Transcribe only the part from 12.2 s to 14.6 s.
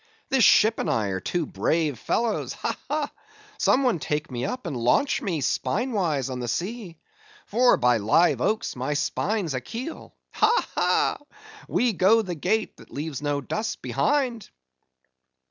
the gait that leaves no dust behind!"